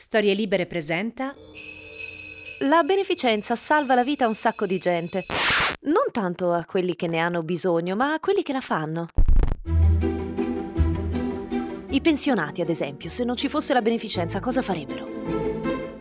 Storie 0.00 0.32
Libere 0.32 0.66
presenta 0.66 1.34
La 2.60 2.84
beneficenza 2.84 3.56
salva 3.56 3.96
la 3.96 4.04
vita 4.04 4.26
a 4.26 4.28
un 4.28 4.36
sacco 4.36 4.64
di 4.64 4.78
gente. 4.78 5.24
Non 5.82 6.04
tanto 6.12 6.52
a 6.52 6.64
quelli 6.64 6.94
che 6.94 7.08
ne 7.08 7.18
hanno 7.18 7.42
bisogno, 7.42 7.96
ma 7.96 8.12
a 8.12 8.20
quelli 8.20 8.44
che 8.44 8.52
la 8.52 8.60
fanno. 8.60 9.08
I 11.90 12.00
pensionati, 12.00 12.60
ad 12.60 12.68
esempio, 12.68 13.08
se 13.08 13.24
non 13.24 13.34
ci 13.34 13.48
fosse 13.48 13.72
la 13.72 13.82
beneficenza, 13.82 14.38
cosa 14.38 14.62
farebbero? 14.62 15.37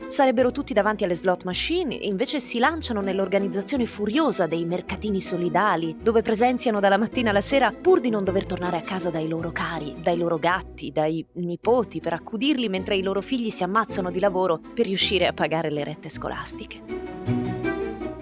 Sarebbero 0.08 0.52
tutti 0.52 0.74
davanti 0.74 1.04
alle 1.04 1.16
slot 1.16 1.44
machine, 1.44 1.94
invece 1.94 2.40
si 2.40 2.60
lanciano 2.60 3.02
nell'organizzazione 3.02 3.86
furiosa 3.86 4.48
dei 4.48 4.64
mercatini 4.64 5.20
solidali, 5.20 5.98
dove 6.02 6.22
presenziano 6.22 6.80
dalla 6.80 6.98
mattina 6.98 7.32
alla 7.32 7.41
sera 7.41 7.73
pur 7.73 8.00
di 8.00 8.09
non 8.09 8.23
dover 8.23 8.46
tornare 8.46 8.78
a 8.78 8.82
casa 8.82 9.09
dai 9.09 9.28
loro 9.28 9.52
cari, 9.52 9.96
dai 10.02 10.18
loro 10.18 10.38
gatti, 10.38 10.91
dai 10.94 11.26
nipoti 11.34 12.00
per 12.00 12.14
accudirli 12.14 12.70
mentre 12.70 12.96
i 12.96 13.02
loro 13.02 13.22
figli 13.22 13.50
si 13.50 13.64
ammazzano 13.64 14.09
di 14.09 14.22
lavoro 14.22 14.62
per 14.73 14.86
riuscire 14.86 15.28
a 15.28 15.34
pagare 15.34 15.70
le 15.70 15.84
rette 15.84 16.08
scolastiche. 16.08 16.97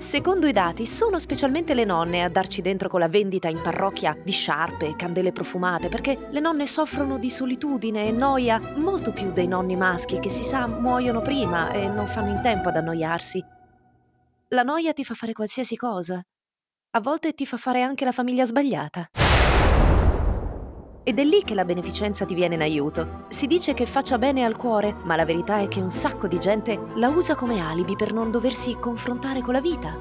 Secondo 0.06 0.46
i 0.46 0.52
dati, 0.52 0.86
sono 0.86 1.18
specialmente 1.18 1.74
le 1.74 1.84
nonne 1.84 2.22
a 2.22 2.30
darci 2.30 2.62
dentro 2.62 2.88
con 2.90 3.00
la 3.00 3.08
vendita 3.10 3.50
in 3.50 3.60
parrocchia 3.60 4.16
di 4.24 4.32
sciarpe 4.32 4.86
e 4.86 4.96
candele 4.96 5.32
profumate, 5.32 5.90
perché 5.90 6.30
le 6.30 6.40
nonne 6.40 6.68
soffrono 6.68 7.18
di 7.18 7.32
solitudine 7.32 8.08
e 8.08 8.12
noia 8.12 8.60
molto 8.76 9.12
più 9.12 9.32
dei 9.32 9.48
nonni 9.48 9.76
maschi 9.76 10.20
che 10.20 10.30
si 10.30 10.44
sa 10.44 10.68
muoiono 10.68 11.22
prima 11.22 11.72
e 11.72 11.88
non 11.88 12.06
fanno 12.06 12.30
in 12.30 12.42
tempo 12.44 12.70
ad 12.70 12.78
annoiarsi. 12.78 13.44
La 14.50 14.62
noia 14.62 14.94
ti 14.94 15.04
fa 15.04 15.16
fare 15.16 15.34
qualsiasi 15.34 15.76
cosa. 15.76 16.22
A 16.92 17.02
volte 17.02 17.34
ti 17.34 17.48
fa 17.48 17.58
fare 17.58 17.82
anche 17.82 18.06
la 18.06 18.12
famiglia 18.12 18.46
sbagliata. 18.46 19.10
Ed 21.08 21.20
è 21.20 21.24
lì 21.24 21.44
che 21.44 21.54
la 21.54 21.66
beneficenza 21.66 22.26
ti 22.26 22.34
viene 22.34 22.56
in 22.56 22.62
aiuto. 22.62 23.26
Si 23.28 23.46
dice 23.46 23.76
che 23.76 23.86
faccia 23.86 24.18
bene 24.18 24.44
al 24.44 24.58
cuore, 24.58 24.96
ma 25.04 25.16
la 25.16 25.24
verità 25.24 25.60
è 25.60 25.68
che 25.68 25.80
un 25.80 25.92
sacco 25.92 26.26
di 26.26 26.40
gente 26.40 26.80
la 26.96 27.10
usa 27.10 27.36
come 27.36 27.60
alibi 27.60 27.96
per 27.96 28.12
non 28.12 28.32
doversi 28.32 28.76
confrontare 28.80 29.42
con 29.42 29.54
la 29.54 29.62
vita. 29.62 29.94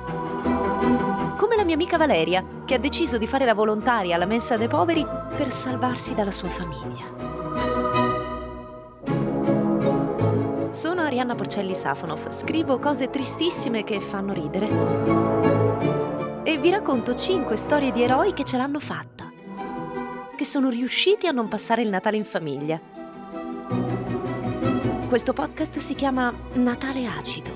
Come 1.36 1.56
la 1.56 1.64
mia 1.64 1.74
amica 1.74 1.98
Valeria, 1.98 2.42
che 2.64 2.76
ha 2.76 2.78
deciso 2.78 3.18
di 3.18 3.26
fare 3.26 3.44
la 3.44 3.52
volontaria 3.52 4.14
alla 4.14 4.24
mensa 4.24 4.56
dei 4.56 4.66
poveri 4.66 5.06
per 5.36 5.50
salvarsi 5.50 6.14
dalla 6.14 6.30
sua 6.30 6.48
famiglia. 6.48 7.04
Sono 10.70 11.02
Arianna 11.02 11.34
Porcelli 11.34 11.74
Safonov, 11.74 12.30
scrivo 12.30 12.78
cose 12.78 13.10
tristissime 13.10 13.84
che 13.84 14.00
fanno 14.00 14.32
ridere. 14.32 14.68
E 16.44 16.56
vi 16.56 16.70
racconto 16.70 17.14
5 17.14 17.56
storie 17.56 17.92
di 17.92 18.02
eroi 18.02 18.32
che 18.32 18.44
ce 18.44 18.56
l'hanno 18.56 18.80
fatta 18.80 19.23
che 20.34 20.44
sono 20.44 20.68
riusciti 20.70 21.26
a 21.26 21.32
non 21.32 21.48
passare 21.48 21.82
il 21.82 21.88
Natale 21.88 22.16
in 22.16 22.24
famiglia. 22.24 22.80
Questo 25.08 25.32
podcast 25.32 25.78
si 25.78 25.94
chiama 25.94 26.34
Natale 26.54 27.06
acido. 27.06 27.52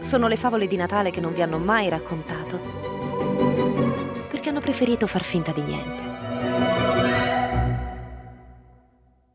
Sono 0.00 0.28
le 0.28 0.36
favole 0.36 0.66
di 0.66 0.76
Natale 0.76 1.10
che 1.10 1.20
non 1.20 1.32
vi 1.32 1.42
hanno 1.42 1.58
mai 1.58 1.88
raccontato, 1.88 2.58
perché 4.30 4.48
hanno 4.48 4.60
preferito 4.60 5.06
far 5.06 5.22
finta 5.22 5.52
di 5.52 5.62
niente. 5.62 6.06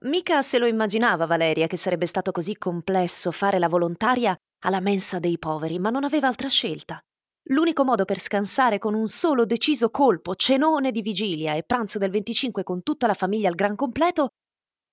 Mica 0.02 0.42
se 0.42 0.60
lo 0.60 0.68
immaginava 0.68 1.26
Valeria 1.26 1.68
che 1.68 1.78
sarebbe 1.78 2.06
stato 2.06 2.32
così 2.32 2.58
complesso 2.58 3.32
fare 3.32 3.58
la 3.58 3.68
volontaria 3.68 4.36
alla 4.66 4.80
mensa 4.80 5.20
dei 5.20 5.40
poveri, 5.40 5.80
ma 5.80 5.90
non 5.90 6.04
aveva 6.04 6.28
altra 6.28 6.48
scelta. 6.48 7.02
L'unico 7.48 7.84
modo 7.84 8.06
per 8.06 8.20
scansare 8.20 8.80
con 8.80 8.94
un 8.94 9.08
solo 9.08 9.46
deciso 9.46 9.90
colpo, 9.90 10.34
cenone 10.34 10.92
di 10.92 11.02
vigilia 11.02 11.56
e 11.56 11.64
pranzo 11.64 11.98
del 11.98 12.10
25 12.10 12.64
con 12.64 12.84
tutta 12.84 13.06
la 13.06 13.14
famiglia 13.14 13.50
al 13.50 13.56
gran 13.56 13.76
completo, 13.76 14.30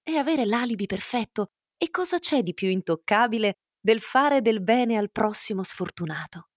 è 0.02 0.14
avere 0.14 0.44
l'alibi 0.44 0.86
perfetto. 0.86 1.50
E 1.78 1.90
cosa 1.90 2.18
c'è 2.18 2.42
di 2.42 2.52
più 2.52 2.68
intoccabile 2.68 3.54
del 3.80 4.00
fare 4.00 4.42
del 4.42 4.62
bene 4.62 4.96
al 4.96 5.12
prossimo 5.12 5.62
sfortunato? 5.62 6.48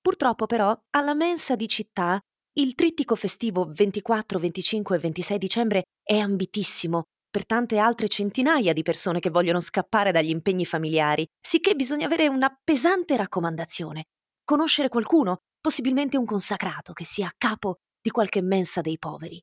Purtroppo 0.00 0.46
però, 0.46 0.74
alla 0.96 1.14
mensa 1.14 1.54
di 1.54 1.68
città, 1.68 2.18
il 2.54 2.74
trittico 2.74 3.14
festivo 3.14 3.70
24, 3.70 4.38
25 4.38 4.96
e 4.96 4.98
26 5.00 5.38
dicembre 5.38 5.82
è 6.02 6.16
ambitissimo 6.16 7.02
per 7.30 7.44
tante 7.44 7.76
altre 7.76 8.08
centinaia 8.08 8.72
di 8.72 8.82
persone 8.82 9.20
che 9.20 9.30
vogliono 9.30 9.60
scappare 9.60 10.12
dagli 10.12 10.30
impegni 10.30 10.64
familiari, 10.64 11.26
sicché 11.40 11.74
bisogna 11.74 12.06
avere 12.06 12.26
una 12.28 12.58
pesante 12.64 13.16
raccomandazione 13.16 14.04
conoscere 14.52 14.90
qualcuno, 14.90 15.38
possibilmente 15.62 16.18
un 16.18 16.26
consacrato 16.26 16.92
che 16.92 17.04
sia 17.04 17.26
a 17.26 17.32
capo 17.38 17.76
di 17.98 18.10
qualche 18.10 18.42
mensa 18.42 18.82
dei 18.82 18.98
poveri. 18.98 19.40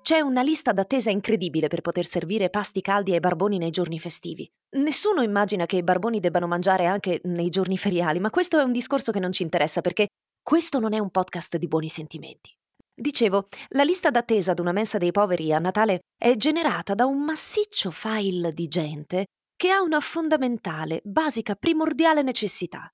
C'è 0.00 0.20
una 0.20 0.40
lista 0.40 0.72
d'attesa 0.72 1.10
incredibile 1.10 1.68
per 1.68 1.82
poter 1.82 2.06
servire 2.06 2.48
pasti 2.48 2.80
caldi 2.80 3.12
ai 3.12 3.20
barboni 3.20 3.58
nei 3.58 3.68
giorni 3.68 4.00
festivi. 4.00 4.50
Nessuno 4.78 5.20
immagina 5.20 5.66
che 5.66 5.76
i 5.76 5.82
barboni 5.82 6.18
debbano 6.18 6.46
mangiare 6.46 6.86
anche 6.86 7.20
nei 7.24 7.50
giorni 7.50 7.76
feriali, 7.76 8.18
ma 8.20 8.30
questo 8.30 8.58
è 8.58 8.62
un 8.62 8.72
discorso 8.72 9.12
che 9.12 9.20
non 9.20 9.32
ci 9.32 9.42
interessa 9.42 9.82
perché 9.82 10.08
questo 10.42 10.78
non 10.78 10.94
è 10.94 10.98
un 10.98 11.10
podcast 11.10 11.58
di 11.58 11.68
buoni 11.68 11.90
sentimenti. 11.90 12.56
Dicevo, 12.94 13.48
la 13.72 13.84
lista 13.84 14.08
d'attesa 14.08 14.52
ad 14.52 14.60
una 14.60 14.72
mensa 14.72 14.96
dei 14.96 15.12
poveri 15.12 15.52
a 15.52 15.58
Natale 15.58 15.98
è 16.16 16.34
generata 16.36 16.94
da 16.94 17.04
un 17.04 17.22
massiccio 17.22 17.90
file 17.90 18.54
di 18.54 18.66
gente 18.66 19.26
che 19.60 19.68
ha 19.68 19.82
una 19.82 20.00
fondamentale, 20.00 21.02
basica, 21.04 21.54
primordiale 21.54 22.22
necessità. 22.22 22.90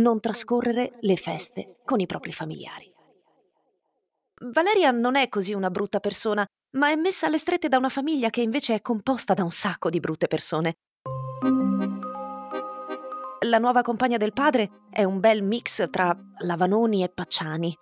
Non 0.00 0.18
trascorrere 0.18 0.94
le 0.98 1.14
feste 1.14 1.76
con 1.84 2.00
i 2.00 2.06
propri 2.06 2.32
familiari. 2.32 2.92
Valeria 4.52 4.90
non 4.90 5.14
è 5.14 5.28
così 5.28 5.54
una 5.54 5.70
brutta 5.70 6.00
persona, 6.00 6.44
ma 6.70 6.90
è 6.90 6.96
messa 6.96 7.28
alle 7.28 7.38
strette 7.38 7.68
da 7.68 7.76
una 7.76 7.88
famiglia 7.88 8.30
che 8.30 8.40
invece 8.40 8.74
è 8.74 8.80
composta 8.80 9.32
da 9.32 9.44
un 9.44 9.52
sacco 9.52 9.90
di 9.90 10.00
brutte 10.00 10.26
persone. 10.26 10.72
La 13.46 13.58
nuova 13.58 13.82
compagna 13.82 14.16
del 14.16 14.32
padre 14.32 14.86
è 14.90 15.04
un 15.04 15.20
bel 15.20 15.44
mix 15.44 15.88
tra 15.88 16.12
Lavanoni 16.38 17.04
e 17.04 17.10
Pacciani. 17.10 17.72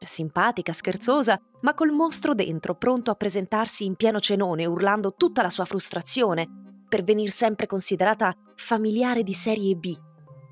Simpatica, 0.00 0.72
scherzosa, 0.72 1.40
ma 1.60 1.74
col 1.74 1.92
mostro 1.92 2.34
dentro, 2.34 2.74
pronto 2.74 3.12
a 3.12 3.14
presentarsi 3.14 3.84
in 3.84 3.94
pieno 3.94 4.18
cenone, 4.18 4.66
urlando 4.66 5.14
tutta 5.14 5.42
la 5.42 5.50
sua 5.50 5.64
frustrazione, 5.64 6.66
per 6.88 7.04
venir 7.04 7.30
sempre 7.30 7.66
considerata 7.66 8.34
familiare 8.56 9.22
di 9.22 9.34
serie 9.34 9.74
B 9.74 9.96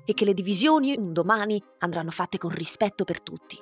e 0.05 0.13
che 0.13 0.23
le 0.23 0.33
divisioni 0.33 0.95
un 0.97 1.11
domani 1.11 1.61
andranno 1.79 2.11
fatte 2.11 2.37
con 2.37 2.51
rispetto 2.51 3.03
per 3.03 3.21
tutti. 3.21 3.57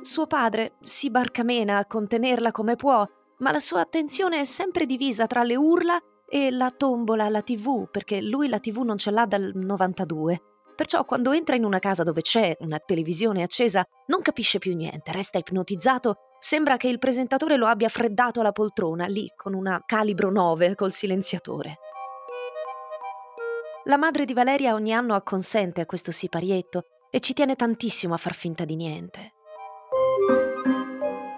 Suo 0.00 0.26
padre 0.26 0.74
si 0.80 1.10
barcamena 1.10 1.78
a 1.78 1.86
contenerla 1.86 2.50
come 2.50 2.76
può, 2.76 3.06
ma 3.38 3.52
la 3.52 3.60
sua 3.60 3.80
attenzione 3.80 4.40
è 4.40 4.44
sempre 4.44 4.84
divisa 4.84 5.26
tra 5.26 5.42
le 5.42 5.56
urla 5.56 5.98
e 6.28 6.50
la 6.50 6.70
tombola 6.70 7.24
alla 7.24 7.42
tv, 7.42 7.88
perché 7.90 8.20
lui 8.20 8.48
la 8.48 8.58
tv 8.58 8.80
non 8.80 8.98
ce 8.98 9.10
l'ha 9.10 9.26
dal 9.26 9.52
92. 9.54 10.40
Perciò 10.74 11.04
quando 11.04 11.32
entra 11.32 11.54
in 11.54 11.64
una 11.64 11.78
casa 11.78 12.02
dove 12.02 12.22
c'è 12.22 12.56
una 12.60 12.78
televisione 12.78 13.42
accesa 13.42 13.86
non 14.06 14.22
capisce 14.22 14.58
più 14.58 14.74
niente, 14.74 15.12
resta 15.12 15.38
ipnotizzato 15.38 16.16
Sembra 16.44 16.76
che 16.76 16.88
il 16.88 16.98
presentatore 16.98 17.54
lo 17.54 17.68
abbia 17.68 17.88
freddato 17.88 18.40
alla 18.40 18.50
poltrona, 18.50 19.06
lì 19.06 19.30
con 19.36 19.54
una 19.54 19.80
calibro 19.86 20.28
9 20.28 20.74
col 20.74 20.90
silenziatore. 20.90 21.76
La 23.84 23.96
madre 23.96 24.24
di 24.24 24.32
Valeria 24.32 24.74
ogni 24.74 24.92
anno 24.92 25.14
acconsente 25.14 25.82
a 25.82 25.86
questo 25.86 26.10
siparietto 26.10 26.86
e 27.12 27.20
ci 27.20 27.32
tiene 27.32 27.54
tantissimo 27.54 28.14
a 28.14 28.16
far 28.16 28.34
finta 28.34 28.64
di 28.64 28.74
niente. 28.74 29.34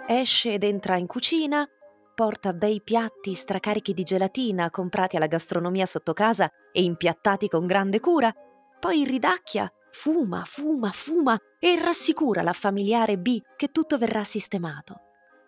Esce 0.08 0.54
ed 0.54 0.64
entra 0.64 0.96
in 0.96 1.06
cucina, 1.06 1.68
porta 2.14 2.54
bei 2.54 2.80
piatti 2.82 3.34
stracarichi 3.34 3.92
di 3.92 4.04
gelatina 4.04 4.70
comprati 4.70 5.16
alla 5.16 5.26
gastronomia 5.26 5.84
sotto 5.84 6.14
casa 6.14 6.48
e 6.72 6.82
impiattati 6.82 7.48
con 7.48 7.66
grande 7.66 8.00
cura, 8.00 8.32
poi 8.80 9.04
ridacchia, 9.04 9.70
fuma, 9.94 10.42
fuma, 10.44 10.90
fuma 10.90 11.38
e 11.60 11.80
rassicura 11.80 12.42
la 12.42 12.52
familiare 12.52 13.16
B 13.16 13.40
che 13.56 13.68
tutto 13.68 13.96
verrà 13.96 14.24
sistemato. 14.24 15.00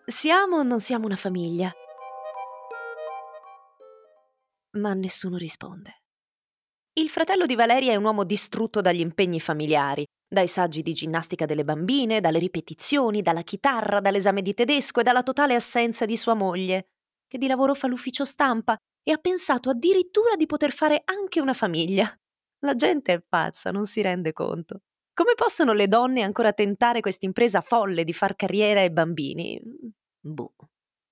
Siamo 0.05 0.59
o 0.59 0.63
non 0.63 0.79
siamo 0.79 1.05
una 1.05 1.17
famiglia? 1.17 1.69
Ma 4.77 4.93
nessuno 4.93 5.35
risponde. 5.35 6.03
Il 6.93 7.09
fratello 7.09 7.45
di 7.45 7.55
Valeria 7.55 7.91
è 7.91 7.97
un 7.97 8.05
uomo 8.05 8.23
distrutto 8.23 8.79
dagli 8.79 9.01
impegni 9.01 9.41
familiari, 9.41 10.05
dai 10.25 10.47
saggi 10.47 10.81
di 10.81 10.93
ginnastica 10.93 11.45
delle 11.45 11.65
bambine, 11.65 12.21
dalle 12.21 12.39
ripetizioni, 12.39 13.21
dalla 13.21 13.43
chitarra, 13.43 13.99
dall'esame 13.99 14.41
di 14.41 14.53
tedesco 14.53 15.01
e 15.01 15.03
dalla 15.03 15.23
totale 15.23 15.55
assenza 15.55 16.05
di 16.05 16.15
sua 16.15 16.35
moglie, 16.35 16.87
che 17.27 17.37
di 17.37 17.47
lavoro 17.47 17.75
fa 17.75 17.87
l'ufficio 17.87 18.23
stampa 18.23 18.77
e 19.03 19.11
ha 19.11 19.17
pensato 19.17 19.69
addirittura 19.69 20.35
di 20.35 20.45
poter 20.45 20.71
fare 20.71 21.01
anche 21.03 21.41
una 21.41 21.53
famiglia. 21.53 22.17
La 22.59 22.75
gente 22.75 23.13
è 23.13 23.21
pazza, 23.27 23.71
non 23.71 23.85
si 23.85 24.01
rende 24.01 24.33
conto. 24.33 24.81
Come 25.13 25.33
possono 25.35 25.73
le 25.73 25.87
donne 25.87 26.21
ancora 26.21 26.53
tentare 26.53 27.01
questa 27.01 27.25
impresa 27.25 27.61
folle 27.61 28.03
di 28.03 28.13
far 28.13 28.35
carriera 28.35 28.81
ai 28.81 28.91
bambini? 28.91 29.59
Boh. 30.19 30.53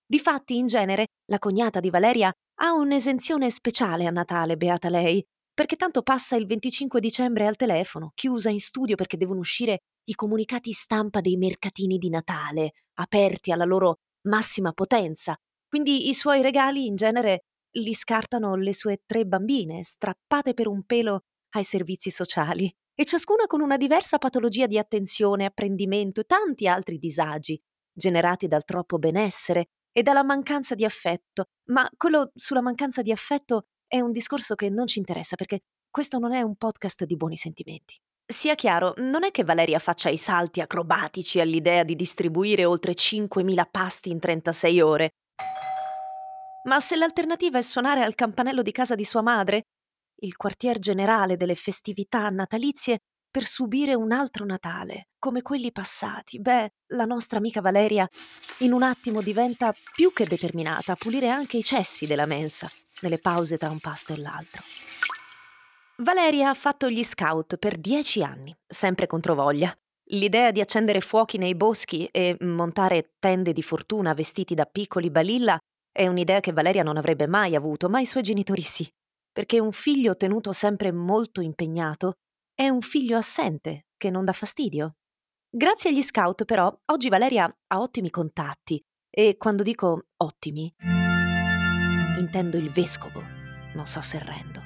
Difatti, 0.06 0.58
in 0.58 0.68
genere, 0.68 1.08
la 1.26 1.40
cognata 1.40 1.80
di 1.80 1.90
Valeria 1.90 2.32
ha 2.62 2.74
un'esenzione 2.74 3.50
speciale 3.50 4.06
a 4.06 4.12
Natale, 4.12 4.58
beata 4.58 4.90
lei, 4.90 5.24
perché 5.54 5.76
tanto 5.76 6.04
passa 6.04 6.36
il 6.36 6.46
25 6.46 7.00
dicembre 7.00 7.48
al 7.48 7.56
telefono, 7.56 8.12
chiusa 8.14 8.50
in 8.50 8.60
studio 8.60 8.96
perché 8.96 9.18
devono 9.18 9.40
uscire 9.40 9.80
i 10.06 10.14
comunicati 10.14 10.72
stampa 10.72 11.22
dei 11.22 11.38
mercatini 11.38 11.98
di 11.98 12.10
Natale, 12.10 12.74
aperti 13.00 13.52
alla 13.52 13.66
loro 13.66 14.00
massima 14.28 14.72
potenza. 14.74 15.36
Quindi 15.68 16.10
i 16.10 16.14
suoi 16.14 16.42
regali 16.42 16.86
in 16.86 16.96
genere 16.96 17.46
li 17.78 17.94
scartano 17.94 18.56
le 18.56 18.74
sue 18.74 19.02
tre 19.06 19.26
bambine, 19.26 19.84
strappate 19.84 20.54
per 20.54 20.68
un 20.68 20.84
pelo 20.84 21.22
ai 21.58 21.64
servizi 21.64 22.10
sociali, 22.10 22.74
e 22.98 23.04
ciascuna 23.04 23.46
con 23.46 23.62
una 23.62 23.78
diversa 23.78 24.18
patologia 24.18 24.68
di 24.68 24.78
attenzione, 24.78 25.46
apprendimento 25.46 26.22
e 26.22 26.26
tanti 26.26 26.68
altri 26.68 26.98
disagi, 26.98 27.62
generati 27.94 28.48
dal 28.48 28.64
troppo 28.64 28.98
benessere 28.98 29.66
e 29.92 30.02
dalla 30.02 30.24
mancanza 30.24 30.76
di 30.76 30.86
affetto. 30.86 31.46
Ma 31.72 31.90
quello 31.98 32.32
sulla 32.36 32.62
mancanza 32.62 33.02
di 33.02 33.12
affetto 33.12 33.66
è 33.88 34.00
un 34.00 34.12
discorso 34.12 34.56
che 34.56 34.70
non 34.70 34.88
ci 34.88 35.00
interessa 35.00 35.36
perché 35.36 35.62
questo 35.90 36.20
non 36.20 36.34
è 36.34 36.42
un 36.42 36.56
podcast 36.56 37.06
di 37.06 37.16
buoni 37.16 37.36
sentimenti. 37.36 37.98
Sia 38.26 38.56
chiaro, 38.56 38.94
non 38.98 39.24
è 39.24 39.32
che 39.32 39.44
Valeria 39.44 39.78
faccia 39.78 40.10
i 40.10 40.18
salti 40.18 40.60
acrobatici 40.60 41.40
all'idea 41.40 41.84
di 41.84 41.96
distribuire 41.96 42.66
oltre 42.66 42.94
5.000 42.94 43.68
pasti 43.70 44.10
in 44.10 44.20
36 44.20 44.82
ore. 44.82 45.10
Ma 46.68 46.80
se 46.80 46.96
l'alternativa 46.96 47.60
è 47.60 47.62
suonare 47.62 48.02
al 48.02 48.16
campanello 48.16 48.64
di 48.64 48.72
casa 48.72 48.96
di 48.96 49.04
sua 49.04 49.22
madre, 49.22 49.66
il 50.26 50.36
quartier 50.36 50.80
generale 50.80 51.38
delle 51.38 51.56
festività 51.56 52.28
natalizie, 52.30 53.00
per 53.36 53.44
subire 53.44 53.94
un 53.94 54.14
altro 54.14 54.46
Natale, 54.46 55.10
come 55.20 55.42
quelli 55.42 55.74
passati, 55.74 56.40
beh, 56.40 56.70
la 56.94 57.04
nostra 57.04 57.38
amica 57.38 57.60
Valeria 57.60 58.08
in 58.60 58.72
un 58.72 58.82
attimo 58.82 59.22
diventa 59.22 59.74
più 59.94 60.14
che 60.14 60.26
determinata 60.26 60.94
a 60.94 60.96
pulire 60.96 61.30
anche 61.30 61.58
i 61.58 61.64
cessi 61.64 62.06
della 62.06 62.26
mensa, 62.26 62.72
nelle 63.02 63.18
pause 63.18 63.58
tra 63.58 63.70
un 63.70 63.80
pasto 63.80 64.14
e 64.14 64.18
l'altro. 64.18 64.62
Valeria 65.98 66.50
ha 66.50 66.54
fatto 66.54 66.90
gli 66.90 67.04
scout 67.04 67.58
per 67.58 67.78
dieci 67.78 68.24
anni, 68.24 68.56
sempre 68.66 69.06
controvoglia. 69.06 69.74
L'idea 70.10 70.52
di 70.52 70.62
accendere 70.62 71.02
fuochi 71.02 71.38
nei 71.38 71.56
boschi 71.56 72.06
e 72.06 72.38
montare 72.40 73.16
tende 73.20 73.52
di 73.52 73.62
fortuna 73.62 74.14
vestiti 74.14 74.56
da 74.56 74.66
piccoli 74.66 75.10
balilla 75.10 75.58
è 75.92 76.08
un'idea 76.08 76.40
che 76.40 76.54
Valeria 76.54 76.84
non 76.84 76.96
avrebbe 76.96 77.28
mai 77.28 77.56
avuto, 77.56 77.90
ma 77.90 78.00
i 78.00 78.06
suoi 78.06 78.24
genitori 78.24 78.62
sì, 78.62 78.90
perché 79.36 79.60
un 79.60 79.74
figlio 79.74 80.16
tenuto 80.16 80.54
sempre 80.54 80.94
molto 80.94 81.42
impegnato 81.42 82.14
è 82.54 82.70
un 82.70 82.80
figlio 82.80 83.18
assente 83.18 83.88
che 83.98 84.10
non 84.10 84.24
dà 84.24 84.32
fastidio. 84.32 84.96
Grazie 85.50 85.90
agli 85.90 86.02
scout, 86.02 86.46
però, 86.46 86.74
oggi 86.94 87.10
Valeria 87.10 87.44
ha 87.44 87.80
ottimi 87.82 88.10
contatti 88.10 88.82
e 89.10 89.36
quando 89.36 89.62
dico 89.62 90.06
ottimi, 90.24 90.74
intendo 92.18 92.56
il 92.56 92.72
vescovo, 92.72 93.20
non 93.74 93.86
so 93.86 94.00
se 94.00 94.20
rendo. 94.20 94.62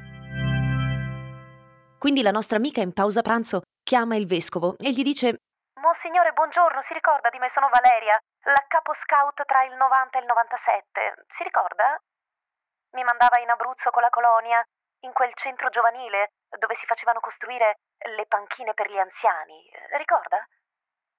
Quindi 1.98 2.22
la 2.22 2.30
nostra 2.30 2.58
amica 2.58 2.82
in 2.82 2.94
pausa 2.94 3.22
pranzo 3.22 3.62
chiama 3.82 4.18
il 4.18 4.28
vescovo 4.28 4.76
e 4.78 4.92
gli 4.92 5.02
dice 5.02 5.38
Monsignore, 5.82 6.32
buongiorno, 6.34 6.82
si 6.84 6.94
ricorda 6.94 7.30
di 7.30 7.40
me? 7.40 7.50
Sono 7.50 7.70
Valeria, 7.74 8.14
la 8.46 8.64
capo 8.68 8.94
scout 8.94 9.44
tra 9.46 9.64
il 9.64 9.74
90 9.74 10.18
e 10.18 10.22
il 10.22 10.28
97. 10.28 11.26
Si 11.36 11.44
ricorda? 11.44 11.98
Mi 12.92 13.04
mandava 13.04 13.40
in 13.40 13.50
Abruzzo 13.50 13.90
con 13.92 14.02
la 14.02 14.10
colonia, 14.10 14.64
in 15.06 15.14
quel 15.14 15.32
centro 15.36 15.70
giovanile 15.70 16.34
dove 16.58 16.76
si 16.76 16.86
facevano 16.86 17.20
costruire 17.20 17.80
le 18.16 18.26
panchine 18.26 18.74
per 18.74 18.90
gli 18.90 18.98
anziani. 18.98 19.70
Ricorda? 19.98 20.44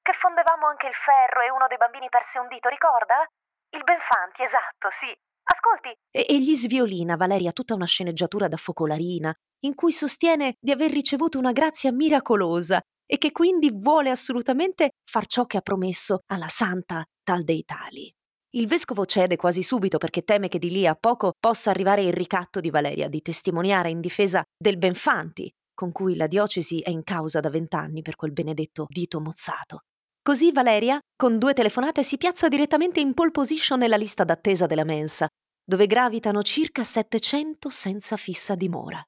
Che 0.02 0.12
fondevamo 0.18 0.66
anche 0.66 0.88
il 0.88 0.94
ferro 0.94 1.40
e 1.42 1.50
uno 1.50 1.66
dei 1.68 1.76
bambini 1.76 2.08
perse 2.08 2.38
un 2.38 2.48
dito, 2.48 2.68
ricorda? 2.68 3.24
Il 3.70 3.84
Benfanti, 3.84 4.42
esatto, 4.42 4.90
sì. 4.98 5.14
Ascolti. 5.42 5.94
E, 6.10 6.26
e 6.28 6.38
gli 6.40 6.54
sviolina 6.54 7.16
Valeria 7.16 7.52
tutta 7.52 7.74
una 7.74 7.86
sceneggiatura 7.86 8.48
da 8.48 8.56
focolarina, 8.56 9.32
in 9.64 9.74
cui 9.74 9.92
sostiene 9.92 10.54
di 10.58 10.72
aver 10.72 10.90
ricevuto 10.90 11.38
una 11.38 11.52
grazia 11.52 11.92
miracolosa 11.92 12.80
e 13.06 13.18
che 13.18 13.32
quindi 13.32 13.70
vuole 13.72 14.10
assolutamente 14.10 14.90
far 15.04 15.26
ciò 15.26 15.44
che 15.44 15.56
ha 15.56 15.62
promesso 15.62 16.20
alla 16.26 16.48
santa 16.48 17.04
tal 17.22 17.42
dei 17.44 17.64
tali. 17.64 18.12
Il 18.52 18.66
vescovo 18.66 19.06
cede 19.06 19.36
quasi 19.36 19.62
subito 19.62 19.98
perché 19.98 20.22
teme 20.22 20.48
che 20.48 20.58
di 20.58 20.70
lì 20.70 20.84
a 20.84 20.96
poco 20.96 21.34
possa 21.38 21.70
arrivare 21.70 22.02
il 22.02 22.12
ricatto 22.12 22.58
di 22.58 22.68
Valeria 22.68 23.08
di 23.08 23.22
testimoniare 23.22 23.90
in 23.90 24.00
difesa 24.00 24.42
del 24.58 24.76
Benfanti, 24.76 25.48
con 25.72 25.92
cui 25.92 26.16
la 26.16 26.26
diocesi 26.26 26.80
è 26.80 26.90
in 26.90 27.04
causa 27.04 27.38
da 27.38 27.48
vent'anni 27.48 28.02
per 28.02 28.16
quel 28.16 28.32
benedetto 28.32 28.86
dito 28.88 29.20
mozzato. 29.20 29.82
Così 30.20 30.50
Valeria, 30.50 30.98
con 31.14 31.38
due 31.38 31.52
telefonate, 31.52 32.02
si 32.02 32.16
piazza 32.16 32.48
direttamente 32.48 32.98
in 32.98 33.14
pole 33.14 33.30
position 33.30 33.78
nella 33.78 33.96
lista 33.96 34.24
d'attesa 34.24 34.66
della 34.66 34.84
mensa, 34.84 35.28
dove 35.64 35.86
gravitano 35.86 36.42
circa 36.42 36.82
700 36.82 37.68
senza 37.68 38.16
fissa 38.16 38.56
dimora. 38.56 39.00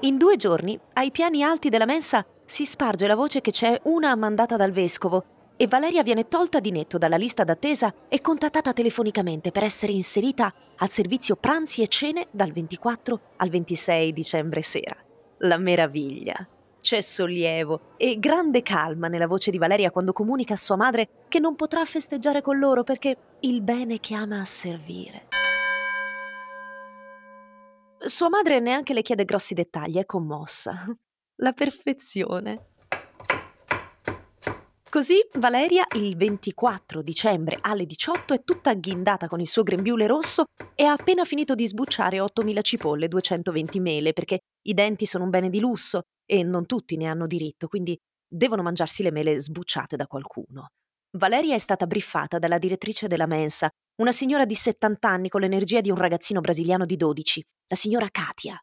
In 0.00 0.16
due 0.16 0.34
giorni, 0.34 0.76
ai 0.94 1.12
piani 1.12 1.44
alti 1.44 1.68
della 1.68 1.86
mensa 1.86 2.26
si 2.44 2.64
sparge 2.64 3.06
la 3.06 3.14
voce 3.14 3.40
che 3.40 3.52
c'è 3.52 3.80
una 3.84 4.16
mandata 4.16 4.56
dal 4.56 4.72
vescovo 4.72 5.35
e 5.56 5.66
Valeria 5.66 6.02
viene 6.02 6.28
tolta 6.28 6.60
di 6.60 6.70
netto 6.70 6.98
dalla 6.98 7.16
lista 7.16 7.44
d'attesa 7.44 7.92
e 8.08 8.20
contattata 8.20 8.72
telefonicamente 8.72 9.50
per 9.50 9.64
essere 9.64 9.92
inserita 9.92 10.52
al 10.76 10.88
servizio 10.88 11.36
pranzi 11.36 11.82
e 11.82 11.88
cene 11.88 12.28
dal 12.30 12.52
24 12.52 13.20
al 13.36 13.48
26 13.48 14.12
dicembre 14.12 14.62
sera. 14.62 14.96
La 15.38 15.58
meraviglia! 15.58 16.48
C'è 16.80 17.00
sollievo 17.00 17.94
e 17.96 18.16
grande 18.20 18.62
calma 18.62 19.08
nella 19.08 19.26
voce 19.26 19.50
di 19.50 19.58
Valeria 19.58 19.90
quando 19.90 20.12
comunica 20.12 20.54
a 20.54 20.56
sua 20.56 20.76
madre 20.76 21.24
che 21.26 21.40
non 21.40 21.56
potrà 21.56 21.84
festeggiare 21.84 22.42
con 22.42 22.60
loro 22.60 22.84
perché 22.84 23.16
il 23.40 23.60
bene 23.60 23.98
chiama 23.98 24.40
a 24.40 24.44
servire. 24.44 25.26
Sua 27.98 28.28
madre 28.28 28.60
neanche 28.60 28.94
le 28.94 29.02
chiede 29.02 29.24
grossi 29.24 29.52
dettagli, 29.52 29.96
è 29.96 30.06
commossa. 30.06 30.84
La 31.36 31.52
perfezione. 31.52 32.74
Così 34.96 35.16
Valeria 35.34 35.84
il 35.94 36.16
24 36.16 37.02
dicembre 37.02 37.58
alle 37.60 37.84
18 37.84 38.32
è 38.32 38.42
tutta 38.44 38.70
agghindata 38.70 39.28
con 39.28 39.40
il 39.40 39.46
suo 39.46 39.62
grembiule 39.62 40.06
rosso 40.06 40.46
e 40.74 40.84
ha 40.84 40.92
appena 40.92 41.26
finito 41.26 41.54
di 41.54 41.66
sbucciare 41.66 42.16
8.000 42.16 42.62
cipolle 42.62 43.04
e 43.04 43.08
220 43.08 43.78
mele 43.78 44.14
perché 44.14 44.38
i 44.62 44.72
denti 44.72 45.04
sono 45.04 45.24
un 45.24 45.28
bene 45.28 45.50
di 45.50 45.60
lusso 45.60 46.04
e 46.24 46.42
non 46.44 46.64
tutti 46.64 46.96
ne 46.96 47.08
hanno 47.08 47.26
diritto, 47.26 47.68
quindi 47.68 47.94
devono 48.26 48.62
mangiarsi 48.62 49.02
le 49.02 49.10
mele 49.10 49.38
sbucciate 49.38 49.96
da 49.96 50.06
qualcuno. 50.06 50.68
Valeria 51.18 51.54
è 51.54 51.58
stata 51.58 51.86
briffata 51.86 52.38
dalla 52.38 52.56
direttrice 52.56 53.06
della 53.06 53.26
mensa, 53.26 53.68
una 54.00 54.12
signora 54.12 54.46
di 54.46 54.54
70 54.54 55.06
anni 55.06 55.28
con 55.28 55.42
l'energia 55.42 55.82
di 55.82 55.90
un 55.90 55.98
ragazzino 55.98 56.40
brasiliano 56.40 56.86
di 56.86 56.96
12, 56.96 57.44
la 57.68 57.76
signora 57.76 58.08
Katia. 58.10 58.58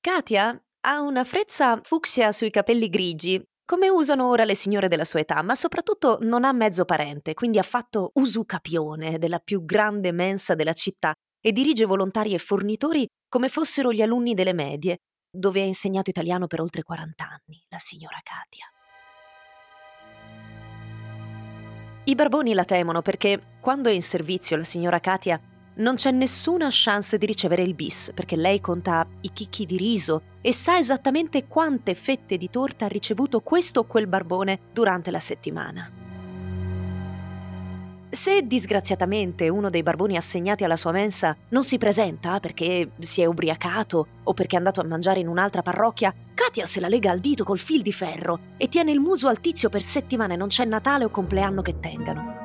Katia 0.00 0.64
ha 0.82 1.00
una 1.00 1.24
frezza 1.24 1.80
fucsia 1.82 2.30
sui 2.30 2.50
capelli 2.50 2.88
grigi, 2.88 3.44
come 3.70 3.88
usano 3.88 4.26
ora 4.26 4.42
le 4.42 4.56
signore 4.56 4.88
della 4.88 5.04
sua 5.04 5.20
età, 5.20 5.40
ma 5.42 5.54
soprattutto 5.54 6.18
non 6.22 6.42
ha 6.42 6.50
mezzo 6.50 6.84
parente, 6.84 7.34
quindi 7.34 7.56
ha 7.56 7.62
fatto 7.62 8.10
usucapione 8.14 9.16
della 9.16 9.38
più 9.38 9.64
grande 9.64 10.10
mensa 10.10 10.56
della 10.56 10.72
città 10.72 11.12
e 11.40 11.52
dirige 11.52 11.84
volontari 11.84 12.34
e 12.34 12.38
fornitori 12.38 13.06
come 13.28 13.48
fossero 13.48 13.92
gli 13.92 14.02
alunni 14.02 14.34
delle 14.34 14.54
medie, 14.54 14.96
dove 15.30 15.60
ha 15.60 15.64
insegnato 15.64 16.10
italiano 16.10 16.48
per 16.48 16.60
oltre 16.60 16.82
40 16.82 17.22
anni, 17.22 17.62
la 17.68 17.78
signora 17.78 18.18
Katia. 18.24 18.66
I 22.06 22.14
barboni 22.16 22.54
la 22.54 22.64
temono 22.64 23.02
perché, 23.02 23.58
quando 23.60 23.88
è 23.88 23.92
in 23.92 24.02
servizio 24.02 24.56
la 24.56 24.64
signora 24.64 24.98
Katia, 24.98 25.40
non 25.80 25.94
c'è 25.94 26.10
nessuna 26.10 26.68
chance 26.70 27.18
di 27.18 27.26
ricevere 27.26 27.62
il 27.62 27.74
bis, 27.74 28.12
perché 28.14 28.36
lei 28.36 28.60
conta 28.60 29.06
i 29.22 29.32
chicchi 29.32 29.66
di 29.66 29.76
riso 29.76 30.22
e 30.40 30.52
sa 30.52 30.78
esattamente 30.78 31.46
quante 31.46 31.94
fette 31.94 32.36
di 32.36 32.48
torta 32.50 32.84
ha 32.84 32.88
ricevuto 32.88 33.40
questo 33.40 33.80
o 33.80 33.84
quel 33.84 34.06
barbone 34.06 34.60
durante 34.72 35.10
la 35.10 35.18
settimana. 35.18 35.90
Se 38.12 38.44
disgraziatamente 38.44 39.48
uno 39.48 39.70
dei 39.70 39.84
barboni 39.84 40.16
assegnati 40.16 40.64
alla 40.64 40.76
sua 40.76 40.90
mensa 40.90 41.36
non 41.50 41.62
si 41.62 41.78
presenta 41.78 42.40
perché 42.40 42.90
si 42.98 43.22
è 43.22 43.24
ubriacato 43.24 44.06
o 44.24 44.34
perché 44.34 44.56
è 44.56 44.58
andato 44.58 44.80
a 44.80 44.84
mangiare 44.84 45.20
in 45.20 45.28
un'altra 45.28 45.62
parrocchia, 45.62 46.12
Katia 46.34 46.66
se 46.66 46.80
la 46.80 46.88
lega 46.88 47.12
al 47.12 47.20
dito 47.20 47.44
col 47.44 47.60
fil 47.60 47.82
di 47.82 47.92
ferro 47.92 48.40
e 48.56 48.68
tiene 48.68 48.90
il 48.90 48.98
muso 48.98 49.28
al 49.28 49.40
tizio 49.40 49.68
per 49.68 49.82
settimane, 49.82 50.34
non 50.34 50.48
c'è 50.48 50.64
Natale 50.64 51.04
o 51.04 51.10
compleanno 51.10 51.62
che 51.62 51.78
tengano. 51.78 52.39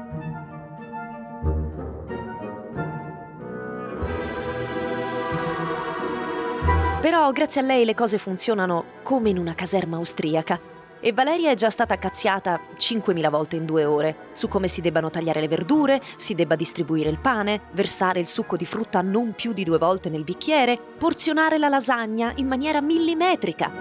Però 7.05 7.31
grazie 7.31 7.61
a 7.61 7.63
lei 7.63 7.85
le 7.85 7.93
cose 7.93 8.17
funzionano 8.17 8.83
come 9.03 9.29
in 9.29 9.37
una 9.37 9.53
caserma 9.53 9.97
austriaca 9.97 10.59
e 10.99 11.13
Valeria 11.13 11.51
è 11.51 11.53
già 11.53 11.69
stata 11.69 11.99
cazziata 11.99 12.59
5.000 12.75 13.29
volte 13.29 13.57
in 13.57 13.65
due 13.67 13.85
ore 13.85 14.29
su 14.31 14.47
come 14.47 14.67
si 14.67 14.81
debbano 14.81 15.11
tagliare 15.11 15.39
le 15.39 15.47
verdure, 15.47 16.01
si 16.15 16.33
debba 16.33 16.55
distribuire 16.55 17.11
il 17.11 17.19
pane, 17.19 17.61
versare 17.73 18.19
il 18.19 18.27
succo 18.27 18.55
di 18.57 18.65
frutta 18.65 19.01
non 19.01 19.33
più 19.35 19.53
di 19.53 19.63
due 19.63 19.77
volte 19.77 20.09
nel 20.09 20.23
bicchiere, 20.23 20.79
porzionare 20.97 21.59
la 21.59 21.69
lasagna 21.69 22.33
in 22.37 22.47
maniera 22.47 22.81
millimetrica. 22.81 23.71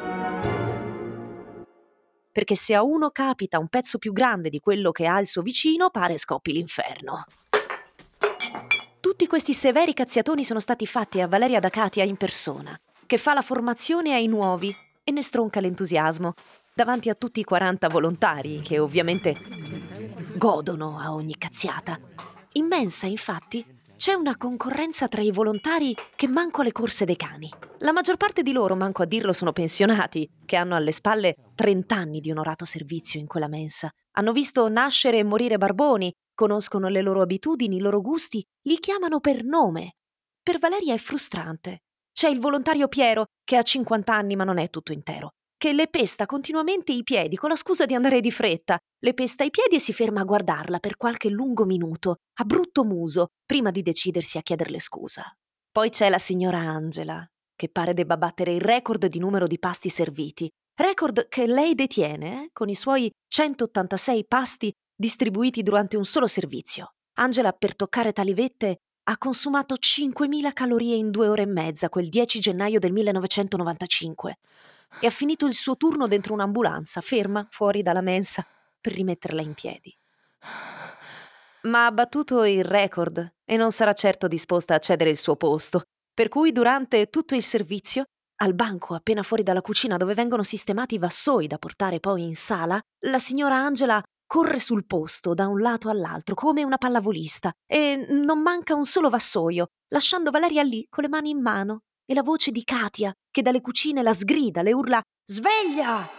Perché 2.31 2.57
se 2.57 2.75
a 2.75 2.83
uno 2.83 3.09
capita 3.09 3.59
un 3.59 3.69
pezzo 3.69 3.97
più 3.97 4.13
grande 4.13 4.51
di 4.51 4.61
quello 4.61 4.91
che 4.91 5.07
ha 5.07 5.19
il 5.19 5.27
suo 5.27 5.41
vicino, 5.41 5.89
pare 5.89 6.19
scoppi 6.19 6.53
l'inferno. 6.53 7.25
Tutti 9.01 9.27
questi 9.27 9.55
severi 9.55 9.95
cazziatoni 9.95 10.45
sono 10.45 10.61
stati 10.61 10.87
fatti 10.87 11.23
a 11.23 11.27
Valeria 11.27 11.61
da 11.61 11.71
Katia 11.71 12.05
in 12.05 12.17
persona, 12.17 12.79
che 13.07 13.19
fa 13.19 13.35
la 13.35 13.43
formazione 13.43 14.15
ai 14.15 14.27
nuovi 14.27 14.75
e 15.03 15.13
ne 15.13 15.23
stronca 15.23 15.61
l'entusiasmo 15.61 16.35
davanti 16.75 17.09
a 17.09 17.15
tutti 17.15 17.41
i 17.41 17.45
40 17.45 17.89
volontari 17.89 18.61
che 18.61 18.79
ovviamente 18.79 19.35
godono 20.37 20.99
a 20.99 21.13
ogni 21.13 21.37
cazziata. 21.37 21.99
Immensa, 22.53 23.07
infatti, 23.07 23.65
c'è 23.97 24.13
una 24.13 24.37
concorrenza 24.37 25.07
tra 25.09 25.23
i 25.23 25.31
volontari 25.31 25.95
che 26.17 26.27
manco 26.27 26.61
alle 26.61 26.73
corse 26.73 27.05
dei 27.05 27.17
cani. 27.17 27.49
La 27.79 27.93
maggior 27.93 28.17
parte 28.17 28.43
di 28.43 28.53
loro, 28.53 28.75
manco 28.75 29.03
a 29.03 29.07
dirlo, 29.07 29.33
sono 29.33 29.53
pensionati, 29.53 30.29
che 30.45 30.57
hanno 30.57 30.75
alle 30.75 30.93
spalle 30.93 31.37
30 31.55 31.95
anni 31.95 32.21
di 32.21 32.31
onorato 32.31 32.65
servizio 32.65 33.21
in 33.21 33.27
quella 33.27 33.49
mensa. 33.49 33.89
Hanno 34.13 34.33
visto 34.33 34.69
nascere 34.69 35.19
e 35.19 35.25
morire 35.25 35.59
barboni, 35.59 36.13
conoscono 36.35 36.89
le 36.89 37.03
loro 37.03 37.23
abitudini, 37.23 37.77
i 37.77 37.81
loro 37.81 38.01
gusti, 38.01 38.45
li 38.63 38.79
chiamano 38.79 39.21
per 39.21 39.45
nome. 39.45 39.95
Per 40.43 40.59
Valeria 40.59 40.95
è 40.95 40.99
frustrante. 40.99 41.84
C'è 42.15 42.29
il 42.29 42.39
volontario 42.39 42.89
Piero, 42.89 43.27
che 43.43 43.57
ha 43.57 43.63
50 43.63 44.15
anni 44.15 44.37
ma 44.37 44.45
non 44.45 44.59
è 44.59 44.71
tutto 44.71 44.93
intero 44.93 45.33
che 45.65 45.73
le 45.73 45.89
pesta 45.89 46.27
continuamente 46.27 46.93
i 46.93 47.03
piedi 47.03 47.37
con 47.37 47.49
la 47.49 47.57
scusa 47.57 47.87
di 47.87 47.95
andare 47.95 48.21
di 48.21 48.31
fretta. 48.31 48.77
Le 48.99 49.15
pesta 49.15 49.45
i 49.45 49.51
piedi 49.51 49.77
e 49.77 49.79
si 49.79 49.95
ferma 49.95 50.21
a 50.21 50.25
guardarla 50.25 50.79
per 50.79 50.99
qualche 50.99 51.31
lungo 51.31 51.65
minuto, 51.65 52.17
a 52.41 52.45
brutto 52.45 52.85
muso, 52.85 53.29
prima 53.47 53.71
di 53.71 53.81
decidersi 53.81 54.37
a 54.37 54.43
chiederle 54.43 54.79
scusa. 54.79 55.25
Poi 55.73 55.89
c'è 55.89 56.11
la 56.11 56.19
signora 56.19 56.59
Angela, 56.59 57.27
che 57.57 57.71
pare 57.71 57.95
debba 57.95 58.19
battere 58.19 58.53
il 58.53 58.61
record 58.61 59.07
di 59.07 59.19
numero 59.19 59.47
di 59.47 59.59
pasti 59.59 59.89
serviti. 59.89 60.51
Record 60.79 61.29
che 61.29 61.47
lei 61.47 61.75
detiene, 61.75 62.45
eh, 62.45 62.49
con 62.53 62.69
i 62.69 62.75
suoi 62.75 63.11
186 63.29 64.27
pasti 64.27 64.71
distribuiti 64.95 65.63
durante 65.63 65.97
un 65.97 66.05
solo 66.05 66.27
servizio. 66.27 66.91
Angela, 67.17 67.53
per 67.53 67.75
toccare 67.75 68.13
tali 68.13 68.35
vette, 68.35 68.81
ha 69.05 69.19
consumato 69.19 69.75
5.000 69.75 70.53
calorie 70.53 70.97
in 70.97 71.11
due 71.11 71.29
ore 71.29 71.43
e 71.43 71.47
mezza 71.47 71.89
quel 71.89 72.09
10 72.09 72.41
gennaio 72.41 72.79
del 72.79 72.93
1995 72.93 74.39
e 75.01 75.07
ha 75.07 75.11
finito 75.11 75.47
il 75.47 75.55
suo 75.55 75.77
turno 75.77 76.07
dentro 76.07 76.33
un'ambulanza, 76.33 77.01
ferma 77.01 77.47
fuori 77.51 77.83
dalla 77.83 78.01
mensa, 78.01 78.47
per 78.81 78.93
rimetterla 78.93 79.43
in 79.43 79.55
piedi. 79.55 79.95
Ma 81.63 81.87
ha 81.87 81.93
battuto 81.93 82.45
il 82.45 82.65
record 82.65 83.35
e 83.45 83.57
non 83.57 83.73
sarà 83.73 83.93
certo 83.93 84.29
disposta 84.29 84.75
a 84.75 84.79
cedere 84.79 85.11
il 85.11 85.19
suo 85.19 85.37
posto, 85.37 85.83
per 86.13 86.29
cui 86.29 86.53
durante 86.53 87.09
tutto 87.09 87.35
il 87.35 87.43
servizio, 87.43 88.05
al 88.37 88.55
banco 88.55 88.95
appena 88.95 89.23
fuori 89.23 89.43
dalla 89.43 89.63
cucina 89.63 89.97
dove 89.97 90.15
vengono 90.15 90.43
sistemati 90.43 90.95
i 90.95 90.99
vassoi 90.99 91.47
da 91.47 91.59
portare 91.59 92.01
poi 92.01 92.23
in 92.23 92.35
sala, 92.35 92.81
la 93.07 93.19
signora 93.19 93.57
Angela 93.57 94.03
corre 94.35 94.59
sul 94.59 94.85
posto 94.85 95.33
da 95.33 95.47
un 95.47 95.61
lato 95.61 95.89
all'altro 95.89 96.35
come 96.35 96.65
una 96.65 96.77
pallavolista 96.77 97.53
e 97.71 98.05
non 98.11 98.41
manca 98.41 98.75
un 98.75 98.85
solo 98.85 99.09
vassoio, 99.09 99.69
lasciando 99.93 100.33
Valeria 100.33 100.65
lì 100.65 100.85
con 100.89 101.05
le 101.05 101.09
mani 101.09 101.31
in 101.31 101.41
mano 101.41 101.83
e 102.05 102.15
la 102.15 102.23
voce 102.25 102.51
di 102.51 102.65
Katia 102.65 103.15
che 103.31 103.43
dalle 103.43 103.61
cucine 103.61 104.03
la 104.03 104.13
sgrida, 104.13 104.63
le 104.63 104.73
urla 104.73 105.01
Sveglia! 105.23 106.11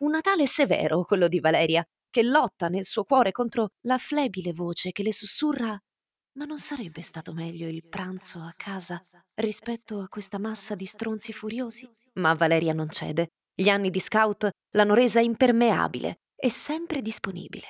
Un 0.00 0.10
Natale 0.10 0.46
severo, 0.46 1.02
quello 1.04 1.28
di 1.28 1.40
Valeria, 1.40 1.82
che 2.10 2.22
lotta 2.22 2.68
nel 2.68 2.84
suo 2.84 3.04
cuore 3.04 3.32
contro 3.32 3.68
la 3.86 3.96
flebile 3.96 4.52
voce 4.52 4.90
che 4.90 5.02
le 5.02 5.12
sussurra 5.14 5.78
ma 6.32 6.44
non 6.44 6.58
sarebbe 6.58 7.00
stato 7.00 7.32
meglio 7.32 7.68
il 7.68 7.88
pranzo 7.88 8.40
a 8.40 8.52
casa 8.54 9.00
rispetto 9.36 10.00
a 10.00 10.08
questa 10.08 10.38
massa 10.38 10.74
di 10.74 10.84
stronzi 10.84 11.32
furiosi? 11.32 11.88
Ma 12.20 12.34
Valeria 12.34 12.74
non 12.74 12.90
cede. 12.90 13.28
Gli 13.54 13.70
anni 13.70 13.88
di 13.88 13.98
scout 13.98 14.50
l'hanno 14.74 14.92
resa 14.92 15.20
impermeabile 15.20 16.18
e 16.38 16.50
sempre 16.50 17.02
disponibile. 17.02 17.66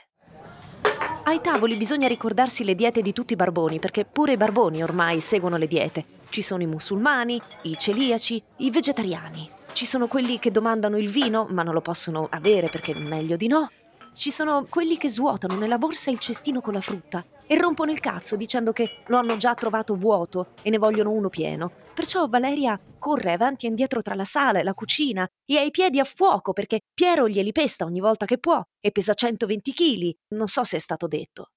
Ai 1.25 1.41
tavoli 1.41 1.77
bisogna 1.77 2.07
ricordarsi 2.07 2.65
le 2.65 2.75
diete 2.75 3.03
di 3.03 3.13
tutti 3.13 3.33
i 3.33 3.37
barboni, 3.37 3.79
perché 3.79 4.05
pure 4.05 4.33
i 4.33 4.37
barboni 4.37 4.83
ormai 4.83 5.21
seguono 5.21 5.57
le 5.57 5.67
diete. 5.67 6.05
Ci 6.29 6.43
sono 6.43 6.63
i 6.63 6.67
musulmani, 6.67 7.41
i 7.63 7.77
celiaci, 7.79 8.43
i 8.59 8.71
vegetariani. 8.71 9.51
Ci 9.73 9.87
sono 9.87 10.07
quelli 10.07 10.39
che 10.39 10.51
domandano 10.51 10.99
il 10.99 11.09
vino, 11.09 11.47
ma 11.51 11.63
non 11.63 11.75
lo 11.75 11.81
possono 11.81 12.29
avere 12.31 12.69
perché 12.69 12.95
meglio 12.95 13.37
di 13.37 13.47
no. 13.47 13.71
Ci 14.13 14.31
sono 14.31 14.67
quelli 14.69 14.99
che 14.99 15.09
svuotano 15.09 15.57
nella 15.57 15.79
borsa 15.79 16.11
il 16.11 16.19
cestino 16.19 16.61
con 16.61 16.75
la 16.75 16.81
frutta 16.81 17.25
e 17.49 17.57
rompono 17.57 17.91
il 17.91 17.99
cazzo 17.99 18.37
dicendo 18.37 18.73
che 18.73 18.99
lo 19.07 19.17
hanno 19.17 19.37
già 19.37 19.55
trovato 19.55 19.95
vuoto 19.95 20.51
e 20.63 20.71
ne 20.71 20.79
vogliono 20.79 21.11
uno 21.11 21.29
pieno. 21.29 21.73
Perciò 21.95 22.29
Valeria 22.29 22.79
corre 22.99 23.33
avanti 23.33 23.67
e 23.67 23.71
indietro 23.71 24.03
tra 24.03 24.15
la 24.15 24.25
sala 24.25 24.61
e 24.61 24.63
la 24.63 24.75
cucina 24.75 25.27
e 25.45 25.57
ha 25.57 25.63
i 25.63 25.73
piedi 25.73 25.99
a 25.99 26.05
fuoco 26.05 26.53
perché 26.53 26.83
Piero 26.95 27.27
glieli 27.27 27.51
pesta 27.51 27.85
ogni 27.85 28.01
volta 28.01 28.27
che 28.27 28.39
può 28.39 28.63
e 28.79 28.93
pesa 28.93 29.15
120 29.15 29.73
kg. 29.73 30.13
Non 30.35 30.47
so 30.47 30.63
se 30.63 30.77
è 30.77 30.81
stato 30.81 31.09
detto. 31.09 31.49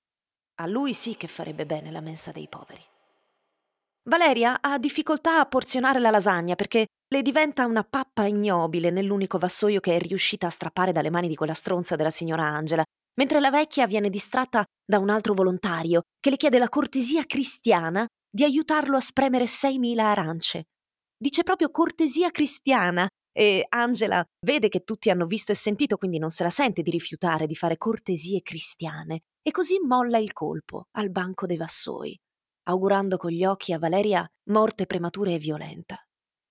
A 0.62 0.66
lui 0.66 0.94
sì 0.94 1.16
che 1.16 1.28
farebbe 1.28 1.66
bene 1.66 1.92
la 1.92 2.02
mensa 2.02 2.32
dei 2.32 2.48
poveri. 2.50 2.91
Valeria 4.10 4.62
ha 4.62 4.80
difficoltà 4.80 5.40
a 5.40 5.46
porzionare 5.46 6.00
la 6.00 6.10
lasagna 6.10 6.56
perché 6.56 6.88
le 7.08 7.22
diventa 7.22 7.68
una 7.68 7.84
pappa 7.84 8.26
ignobile 8.26 8.90
nell'unico 8.90 9.38
vassoio 9.38 9.80
che 9.80 9.96
è 9.96 10.00
riuscita 10.00 10.48
a 10.48 10.50
strappare 10.50 10.92
dalle 10.92 11.12
mani 11.12 11.28
di 11.28 11.36
quella 11.36 11.54
stronza 11.54 11.96
della 11.96 12.10
signora 12.10 12.44
Angela, 12.44 12.84
mentre 13.20 13.40
la 13.40 13.52
vecchia 13.52 13.86
viene 13.86 14.10
distratta 14.10 14.66
da 14.84 14.98
un 14.98 15.10
altro 15.10 15.36
volontario 15.36 16.02
che 16.20 16.32
le 16.32 16.38
chiede 16.38 16.58
la 16.58 16.70
cortesia 16.70 17.26
cristiana 17.26 18.08
di 18.28 18.44
aiutarlo 18.44 18.98
a 18.98 19.02
spremere 19.02 19.46
6.000 19.46 20.00
arance. 20.00 20.64
Dice 21.16 21.44
proprio 21.44 21.70
cortesia 21.70 22.32
cristiana 22.32 23.08
e 23.32 23.66
Angela 23.70 24.26
vede 24.44 24.68
che 24.68 24.84
tutti 24.84 25.12
hanno 25.12 25.28
visto 25.28 25.52
e 25.52 25.56
sentito, 25.56 25.98
quindi 25.98 26.18
non 26.18 26.32
se 26.32 26.42
la 26.42 26.50
sente 26.50 26.82
di 26.82 26.90
rifiutare 26.90 27.46
di 27.46 27.56
fare 27.56 27.78
cortesie 27.78 28.42
cristiane 28.42 29.20
e 29.44 29.52
così 29.52 29.80
molla 29.80 30.18
il 30.18 30.34
colpo 30.34 30.86
al 30.98 31.12
banco 31.12 31.46
dei 31.46 31.58
vassoi 31.58 32.20
augurando 32.64 33.18
con 33.18 33.32
gli 33.32 33.46
occhi 33.46 33.74
a 33.74 33.80
Valeria 33.80 34.30
morte 34.50 34.86
prematura 34.86 35.32
e 35.32 35.38
violenta. 35.38 35.96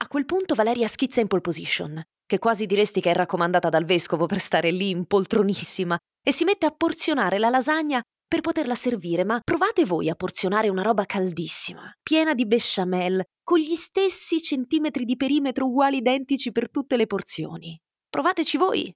A 0.02 0.08
quel 0.08 0.24
punto 0.24 0.54
Valeria 0.54 0.88
schizza 0.88 1.20
in 1.20 1.26
pole 1.26 1.42
position, 1.42 2.02
che 2.26 2.38
quasi 2.38 2.66
diresti 2.66 3.00
che 3.00 3.10
è 3.10 3.14
raccomandata 3.14 3.68
dal 3.68 3.84
vescovo 3.84 4.26
per 4.26 4.38
stare 4.38 4.70
lì 4.70 4.90
impoltronissima, 4.90 5.98
e 6.22 6.32
si 6.32 6.44
mette 6.44 6.66
a 6.66 6.70
porzionare 6.70 7.38
la 7.38 7.50
lasagna 7.50 8.02
per 8.26 8.40
poterla 8.40 8.76
servire, 8.76 9.24
ma 9.24 9.40
provate 9.42 9.84
voi 9.84 10.08
a 10.08 10.14
porzionare 10.14 10.68
una 10.68 10.82
roba 10.82 11.04
caldissima, 11.04 11.92
piena 12.00 12.32
di 12.32 12.46
besciamel, 12.46 13.24
con 13.42 13.58
gli 13.58 13.74
stessi 13.74 14.40
centimetri 14.40 15.04
di 15.04 15.16
perimetro 15.16 15.66
uguali 15.66 15.96
identici 15.96 16.52
per 16.52 16.70
tutte 16.70 16.96
le 16.96 17.06
porzioni. 17.06 17.76
Provateci 18.08 18.56
voi. 18.56 18.94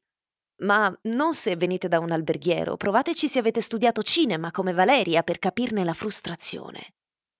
Ma 0.62 0.96
non 1.02 1.34
se 1.34 1.56
venite 1.56 1.88
da 1.88 1.98
un 1.98 2.12
alberghiero, 2.12 2.76
provateci 2.76 3.26
se 3.26 3.40
avete 3.40 3.60
studiato 3.60 4.02
cinema 4.02 4.52
come 4.52 4.72
Valeria 4.72 5.24
per 5.24 5.40
capirne 5.40 5.82
la 5.82 5.94
frustrazione. 5.94 6.94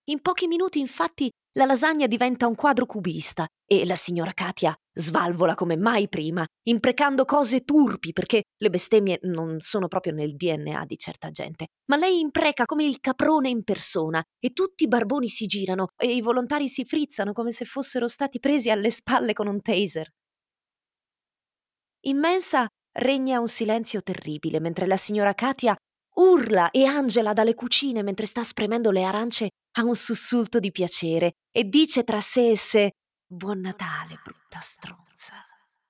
In 0.09 0.21
pochi 0.21 0.47
minuti, 0.47 0.81
infatti, 0.81 1.31
la 1.57 1.65
lasagna 1.65 2.07
diventa 2.07 2.47
un 2.47 2.55
quadro 2.55 2.85
cubista 2.85 3.47
e 3.65 3.87
la 3.87 3.95
signora 3.95 4.33
Katia 4.33 4.75
svalvola 4.93 5.55
come 5.55 5.77
mai 5.77 6.09
prima, 6.09 6.45
imprecando 6.69 7.25
cose 7.25 7.63
turpi 7.65 8.13
perché 8.13 8.43
le 8.59 8.69
bestemmie 8.69 9.19
non 9.23 9.61
sono 9.61 9.89
proprio 9.89 10.13
nel 10.13 10.37
DNA 10.37 10.85
di 10.85 10.99
certa 10.99 11.31
gente. 11.31 11.69
Ma 11.87 11.97
lei 11.97 12.21
impreca 12.21 12.67
come 12.67 12.85
il 12.85 13.01
caprone 13.01 13.49
in 13.49 13.65
persona 13.65 14.23
e 14.39 14.53
tutti 14.53 14.85
i 14.85 14.89
barboni 14.89 15.29
si 15.29 15.47
girano 15.47 15.89
e 15.97 16.15
i 16.15 16.21
volontari 16.21 16.69
si 16.69 16.85
frizzano 16.85 17.33
come 17.33 17.51
se 17.51 17.65
fossero 17.65 18.07
stati 18.07 18.39
presi 18.41 18.69
alle 18.69 18.91
spalle 18.91 19.33
con 19.33 19.47
un 19.47 19.63
taser. 19.63 20.11
In 22.07 22.19
mensa 22.19 22.67
regna 22.93 23.41
un 23.41 23.49
silenzio 23.49 24.03
terribile 24.03 24.61
mentre 24.61 24.87
la 24.87 24.99
signora 24.99 25.33
Katia 25.33 25.75
urla 26.15 26.71
e 26.71 26.85
Angela 26.85 27.33
dalle 27.33 27.55
cucine 27.55 28.03
mentre 28.03 28.27
sta 28.27 28.43
spremendo 28.43 28.91
le 28.91 29.05
arance 29.05 29.49
ha 29.77 29.85
un 29.85 29.95
sussulto 29.95 30.59
di 30.59 30.71
piacere 30.71 31.33
e 31.51 31.65
dice 31.65 32.05
tra 32.05 32.21
sé 32.21 32.51
e 32.51 32.57
sé 32.57 32.91
Buon 33.27 33.61
Natale, 33.61 34.21
brutta 34.23 34.61
stronza. 34.61 35.33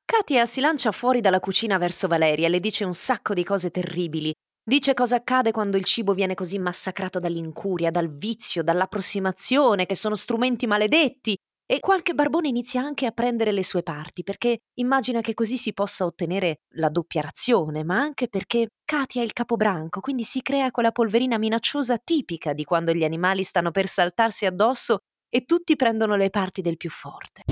Katia 0.05 0.47
si 0.47 0.61
lancia 0.61 0.93
fuori 0.93 1.21
dalla 1.21 1.41
cucina 1.41 1.79
verso 1.79 2.07
Valeria 2.07 2.47
e 2.47 2.49
le 2.49 2.61
dice 2.61 2.85
un 2.85 2.95
sacco 2.95 3.35
di 3.35 3.45
cose 3.45 3.71
terribili. 3.71 4.33
Dice 4.63 4.95
cosa 4.95 5.17
accade 5.17 5.51
quando 5.51 5.77
il 5.77 5.85
cibo 5.85 6.15
viene 6.15 6.35
così 6.35 6.59
massacrato 6.59 7.19
dall'incuria, 7.19 7.91
dal 7.91 8.09
vizio, 8.09 8.63
dall'approssimazione, 8.63 9.85
che 9.85 9.95
sono 9.95 10.15
strumenti 10.15 10.67
maledetti, 10.67 11.37
e 11.67 11.81
qualche 11.81 12.15
barbone 12.15 12.49
inizia 12.49 12.83
anche 12.83 13.07
a 13.07 13.11
prendere 13.11 13.53
le 13.53 13.63
sue 13.63 13.83
parti, 13.83 14.23
perché 14.23 14.61
immagina 14.75 15.21
che 15.21 15.35
così 15.35 15.57
si 15.57 15.73
possa 15.73 16.05
ottenere 16.05 16.61
la 16.75 16.89
doppia 16.89 17.23
razione, 17.23 17.85
ma 17.85 17.99
anche 17.99 18.29
perché 18.29 18.69
Katia 18.85 19.23
è 19.23 19.25
il 19.25 19.33
capobranco, 19.33 20.01
quindi 20.01 20.25
si 20.25 20.43
crea 20.43 20.71
quella 20.71 20.93
polverina 20.93 21.39
minacciosa 21.39 21.99
tipica 21.99 22.53
di 22.53 22.65
quando 22.65 22.93
gli 22.93 23.05
animali 23.05 23.43
stanno 23.43 23.71
per 23.71 23.87
saltarsi 23.87 24.47
addosso 24.47 24.99
e 25.29 25.45
tutti 25.45 25.75
prendono 25.75 26.17
le 26.17 26.31
parti 26.31 26.61
del 26.61 26.77
più 26.77 26.91
forte. 26.91 27.43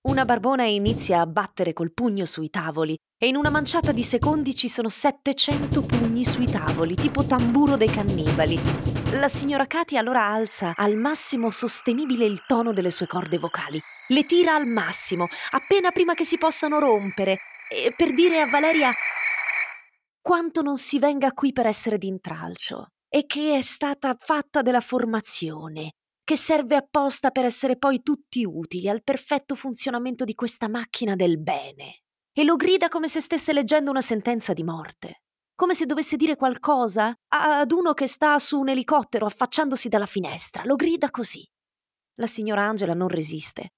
Una 0.00 0.24
barbona 0.24 0.62
inizia 0.62 1.20
a 1.20 1.26
battere 1.26 1.72
col 1.72 1.92
pugno 1.92 2.24
sui 2.24 2.50
tavoli 2.50 2.96
e 3.20 3.26
in 3.26 3.34
una 3.34 3.50
manciata 3.50 3.90
di 3.90 4.04
secondi 4.04 4.54
ci 4.54 4.68
sono 4.68 4.88
700 4.88 5.82
pugni 5.82 6.24
sui 6.24 6.46
tavoli, 6.46 6.94
tipo 6.94 7.26
tamburo 7.26 7.76
dei 7.76 7.88
cannibali. 7.88 8.56
La 9.18 9.26
signora 9.26 9.66
Katy 9.66 9.96
allora 9.96 10.24
alza 10.24 10.72
al 10.76 10.94
massimo 10.94 11.50
sostenibile 11.50 12.24
il 12.24 12.44
tono 12.46 12.72
delle 12.72 12.92
sue 12.92 13.08
corde 13.08 13.38
vocali, 13.38 13.80
le 14.08 14.24
tira 14.24 14.54
al 14.54 14.68
massimo, 14.68 15.26
appena 15.50 15.90
prima 15.90 16.14
che 16.14 16.24
si 16.24 16.38
possano 16.38 16.78
rompere, 16.78 17.38
per 17.96 18.14
dire 18.14 18.40
a 18.40 18.48
Valeria 18.48 18.92
quanto 20.22 20.62
non 20.62 20.76
si 20.76 21.00
venga 21.00 21.32
qui 21.32 21.52
per 21.52 21.66
essere 21.66 21.98
d'intralcio 21.98 22.86
e 23.08 23.26
che 23.26 23.56
è 23.56 23.62
stata 23.62 24.14
fatta 24.16 24.62
della 24.62 24.80
formazione, 24.80 25.94
che 26.28 26.36
serve 26.36 26.76
apposta 26.76 27.30
per 27.30 27.46
essere 27.46 27.78
poi 27.78 28.02
tutti 28.02 28.44
utili 28.44 28.86
al 28.86 29.02
perfetto 29.02 29.54
funzionamento 29.54 30.24
di 30.24 30.34
questa 30.34 30.68
macchina 30.68 31.16
del 31.16 31.40
bene. 31.40 32.02
E 32.34 32.44
lo 32.44 32.56
grida 32.56 32.90
come 32.90 33.08
se 33.08 33.22
stesse 33.22 33.54
leggendo 33.54 33.88
una 33.88 34.02
sentenza 34.02 34.52
di 34.52 34.62
morte. 34.62 35.22
come 35.54 35.74
se 35.74 35.86
dovesse 35.86 36.16
dire 36.16 36.36
qualcosa 36.36 37.12
ad 37.28 37.72
uno 37.72 37.94
che 37.94 38.06
sta 38.06 38.38
su 38.38 38.60
un 38.60 38.68
elicottero 38.68 39.26
affacciandosi 39.26 39.88
dalla 39.88 40.06
finestra. 40.06 40.64
Lo 40.64 40.76
grida 40.76 41.10
così. 41.10 41.44
La 42.20 42.26
signora 42.26 42.62
Angela 42.62 42.94
non 42.94 43.08
resiste. 43.08 43.70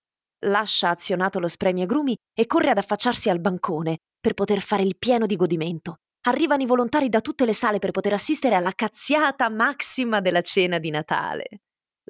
Lascia 0.46 0.90
azionato 0.90 1.38
lo 1.38 1.48
spremiagrumi 1.48 2.14
e 2.36 2.46
corre 2.46 2.70
ad 2.70 2.78
affacciarsi 2.78 3.30
al 3.30 3.40
bancone 3.40 3.98
per 4.20 4.34
poter 4.34 4.60
fare 4.60 4.82
il 4.82 4.98
pieno 4.98 5.24
di 5.24 5.36
godimento. 5.36 6.00
Arrivano 6.26 6.62
i 6.64 6.66
volontari 6.66 7.08
da 7.08 7.20
tutte 7.20 7.46
le 7.46 7.54
sale 7.54 7.78
per 7.78 7.92
poter 7.92 8.12
assistere 8.12 8.56
alla 8.56 8.72
cazziata 8.72 9.48
massima 9.48 10.20
della 10.20 10.42
cena 10.42 10.78
di 10.78 10.90
Natale. 10.90 11.60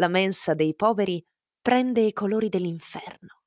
La 0.01 0.09
mensa 0.09 0.55
dei 0.55 0.75
poveri 0.75 1.23
prende 1.61 2.01
i 2.01 2.15
colori 2.15 2.49
dell'inferno. 2.49 3.43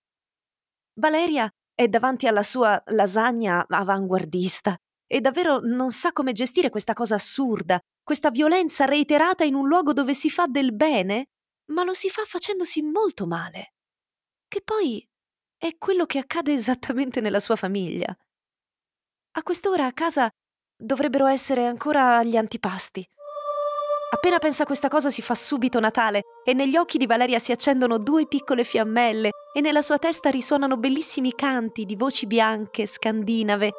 Valeria 0.99 1.49
è 1.73 1.87
davanti 1.87 2.27
alla 2.27 2.43
sua 2.43 2.79
lasagna 2.87 3.65
avanguardista 3.67 4.77
e 5.07 5.19
davvero 5.19 5.59
non 5.59 5.89
sa 5.89 6.11
come 6.11 6.31
gestire 6.31 6.69
questa 6.69 6.93
cosa 6.93 7.15
assurda, 7.15 7.79
questa 8.03 8.29
violenza 8.29 8.85
reiterata 8.85 9.43
in 9.43 9.55
un 9.55 9.67
luogo 9.67 9.93
dove 9.93 10.13
si 10.13 10.29
fa 10.29 10.45
del 10.45 10.75
bene, 10.75 11.29
ma 11.71 11.83
lo 11.83 11.93
si 11.93 12.09
fa 12.09 12.23
facendosi 12.23 12.83
molto 12.83 13.25
male. 13.25 13.73
Che 14.47 14.61
poi 14.61 15.03
è 15.57 15.75
quello 15.79 16.05
che 16.05 16.19
accade 16.19 16.53
esattamente 16.53 17.19
nella 17.19 17.39
sua 17.39 17.55
famiglia. 17.55 18.15
A 19.35 19.41
quest'ora 19.41 19.87
a 19.87 19.93
casa 19.93 20.29
dovrebbero 20.75 21.25
essere 21.25 21.65
ancora 21.65 22.21
gli 22.21 22.37
antipasti. 22.37 23.03
Appena 24.13 24.37
pensa 24.37 24.61
a 24.61 24.65
questa 24.67 24.89
cosa 24.89 25.09
si 25.09 25.23
fa 25.23 25.33
subito 25.33 25.79
Natale 25.79 26.21
e 26.45 26.53
negli 26.53 26.77
occhi 26.77 26.99
di 26.99 27.07
Valeria 27.07 27.39
si 27.39 27.51
accendono 27.51 27.97
due 27.97 28.27
piccole 28.27 28.63
fiammelle 28.63 29.31
e 29.51 29.59
nella 29.59 29.81
sua 29.81 29.97
testa 29.97 30.29
risuonano 30.29 30.77
bellissimi 30.77 31.33
canti 31.33 31.83
di 31.83 31.95
voci 31.95 32.27
bianche, 32.27 32.85
scandinave. 32.85 33.71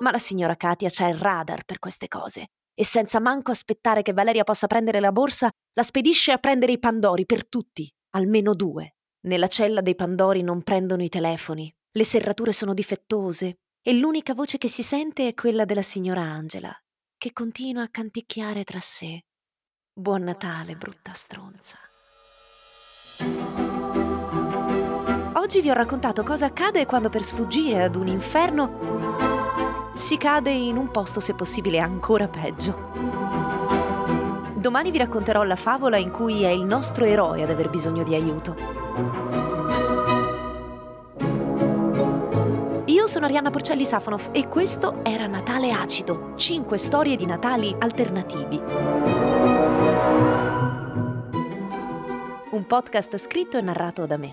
Ma 0.00 0.10
la 0.10 0.18
signora 0.18 0.56
Katia 0.56 0.88
c'ha 0.90 1.06
il 1.06 1.18
radar 1.18 1.62
per 1.64 1.78
queste 1.78 2.08
cose 2.08 2.46
e 2.74 2.84
senza 2.84 3.20
manco 3.20 3.52
aspettare 3.52 4.02
che 4.02 4.12
Valeria 4.12 4.42
possa 4.42 4.66
prendere 4.66 4.98
la 4.98 5.12
borsa, 5.12 5.48
la 5.72 5.82
spedisce 5.84 6.32
a 6.32 6.38
prendere 6.38 6.72
i 6.72 6.80
pandori 6.80 7.24
per 7.24 7.46
tutti, 7.46 7.88
almeno 8.16 8.54
due. 8.54 8.96
Nella 9.28 9.46
cella 9.46 9.82
dei 9.82 9.94
pandori 9.94 10.42
non 10.42 10.64
prendono 10.64 11.04
i 11.04 11.08
telefoni, 11.08 11.72
le 11.92 12.04
serrature 12.04 12.50
sono 12.50 12.74
difettose 12.74 13.58
e 13.80 13.92
l'unica 13.92 14.34
voce 14.34 14.58
che 14.58 14.68
si 14.68 14.82
sente 14.82 15.28
è 15.28 15.34
quella 15.34 15.64
della 15.64 15.82
signora 15.82 16.22
Angela, 16.22 16.76
che 17.22 17.32
continua 17.32 17.84
a 17.84 17.88
canticchiare 17.88 18.64
tra 18.64 18.80
sé. 18.80 19.22
Buon 19.92 20.24
Natale, 20.24 20.74
brutta 20.74 21.12
stronza. 21.12 21.78
Oggi 25.34 25.60
vi 25.60 25.70
ho 25.70 25.72
raccontato 25.72 26.24
cosa 26.24 26.46
accade 26.46 26.84
quando 26.84 27.10
per 27.10 27.22
sfuggire 27.22 27.84
ad 27.84 27.94
un 27.94 28.08
inferno 28.08 29.92
si 29.94 30.16
cade 30.16 30.50
in 30.50 30.76
un 30.76 30.90
posto 30.90 31.20
se 31.20 31.34
possibile 31.34 31.78
ancora 31.78 32.26
peggio. 32.26 32.90
Domani 34.56 34.90
vi 34.90 34.98
racconterò 34.98 35.44
la 35.44 35.54
favola 35.54 35.98
in 35.98 36.10
cui 36.10 36.42
è 36.42 36.50
il 36.50 36.64
nostro 36.64 37.04
eroe 37.04 37.44
ad 37.44 37.50
aver 37.50 37.70
bisogno 37.70 38.02
di 38.02 38.16
aiuto. 38.16 39.61
Sono 43.12 43.26
Arianna 43.26 43.50
Porcelli 43.50 43.84
Safonov 43.84 44.30
e 44.32 44.48
questo 44.48 45.04
era 45.04 45.26
Natale 45.26 45.70
Acido, 45.70 46.32
5 46.34 46.78
storie 46.78 47.14
di 47.14 47.26
Natali 47.26 47.76
alternativi. 47.78 48.56
Un 52.52 52.64
podcast 52.66 53.18
scritto 53.18 53.58
e 53.58 53.60
narrato 53.60 54.06
da 54.06 54.16
me. 54.16 54.32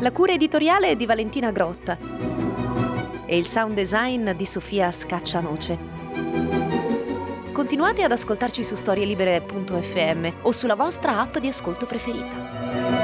La 0.00 0.12
cura 0.12 0.32
editoriale 0.32 0.90
è 0.90 0.96
di 0.96 1.06
Valentina 1.06 1.50
Grotta 1.50 1.96
e 3.24 3.38
il 3.38 3.46
sound 3.46 3.72
design 3.72 4.32
di 4.32 4.44
Sofia 4.44 4.90
Scaccianoce. 4.90 5.78
Continuate 7.52 8.02
ad 8.02 8.12
ascoltarci 8.12 8.62
su 8.62 8.74
storielibere.fm 8.74 10.30
o 10.42 10.52
sulla 10.52 10.74
vostra 10.74 11.20
app 11.20 11.38
di 11.38 11.48
ascolto 11.48 11.86
preferita. 11.86 13.03